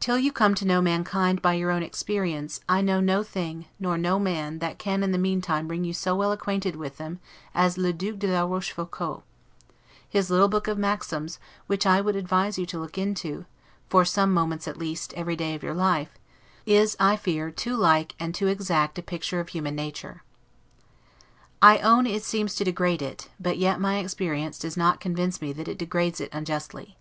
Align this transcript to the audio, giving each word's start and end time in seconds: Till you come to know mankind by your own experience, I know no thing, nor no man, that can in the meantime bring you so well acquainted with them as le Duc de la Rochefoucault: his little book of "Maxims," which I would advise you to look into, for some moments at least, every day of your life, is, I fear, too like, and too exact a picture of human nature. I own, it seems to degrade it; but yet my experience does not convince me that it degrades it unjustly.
Till 0.00 0.16
you 0.18 0.32
come 0.32 0.54
to 0.54 0.64
know 0.66 0.80
mankind 0.80 1.42
by 1.42 1.52
your 1.52 1.70
own 1.70 1.82
experience, 1.82 2.60
I 2.70 2.80
know 2.80 3.00
no 3.00 3.22
thing, 3.22 3.66
nor 3.78 3.98
no 3.98 4.18
man, 4.18 4.60
that 4.60 4.78
can 4.78 5.02
in 5.02 5.12
the 5.12 5.18
meantime 5.18 5.68
bring 5.68 5.84
you 5.84 5.92
so 5.92 6.16
well 6.16 6.32
acquainted 6.32 6.74
with 6.74 6.96
them 6.96 7.20
as 7.54 7.76
le 7.76 7.92
Duc 7.92 8.18
de 8.18 8.28
la 8.28 8.44
Rochefoucault: 8.46 9.24
his 10.08 10.30
little 10.30 10.48
book 10.48 10.68
of 10.68 10.78
"Maxims," 10.78 11.38
which 11.66 11.84
I 11.84 12.00
would 12.00 12.16
advise 12.16 12.56
you 12.58 12.64
to 12.64 12.78
look 12.78 12.96
into, 12.96 13.44
for 13.90 14.06
some 14.06 14.32
moments 14.32 14.66
at 14.66 14.78
least, 14.78 15.12
every 15.18 15.36
day 15.36 15.54
of 15.54 15.62
your 15.62 15.74
life, 15.74 16.12
is, 16.64 16.96
I 16.98 17.16
fear, 17.16 17.50
too 17.50 17.76
like, 17.76 18.14
and 18.18 18.34
too 18.34 18.46
exact 18.46 18.98
a 18.98 19.02
picture 19.02 19.38
of 19.38 19.50
human 19.50 19.76
nature. 19.76 20.22
I 21.60 21.76
own, 21.80 22.06
it 22.06 22.24
seems 22.24 22.54
to 22.54 22.64
degrade 22.64 23.02
it; 23.02 23.28
but 23.38 23.58
yet 23.58 23.78
my 23.82 23.98
experience 23.98 24.58
does 24.58 24.78
not 24.78 24.98
convince 24.98 25.42
me 25.42 25.52
that 25.52 25.68
it 25.68 25.76
degrades 25.76 26.22
it 26.22 26.32
unjustly. 26.32 26.96